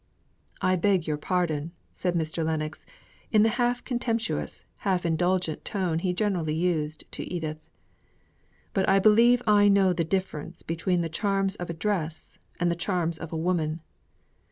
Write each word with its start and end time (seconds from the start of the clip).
"I 0.63 0.77
beg 0.77 1.05
your 1.05 1.17
pardon," 1.17 1.73
said 1.91 2.15
Mr. 2.15 2.43
Lennox, 2.43 2.87
in 3.31 3.43
the 3.43 3.49
half 3.61 3.83
contemptuous, 3.83 4.65
half 4.79 5.05
indulgent 5.05 5.63
tone 5.63 5.99
he 5.99 6.11
generally 6.11 6.55
used 6.55 7.03
to 7.11 7.23
Edith. 7.31 7.69
"But 8.73 8.89
I 8.89 8.97
believe 8.97 9.43
I 9.45 9.67
know 9.67 9.93
the 9.93 10.03
difference 10.03 10.63
between 10.63 11.01
the 11.01 11.07
charms 11.09 11.55
of 11.57 11.69
a 11.69 11.73
dress 11.73 12.39
and 12.59 12.71
the 12.71 12.75
charms 12.75 13.19
of 13.19 13.31
a 13.31 13.37
woman. 13.37 13.81